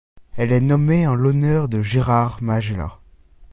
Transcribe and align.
Elle 0.35 0.51
est 0.51 0.61
nommée 0.61 1.05
en 1.05 1.13
l'honneur 1.13 1.69
de 1.69 1.83
Gérard 1.83 2.41
Majella. 2.41 2.97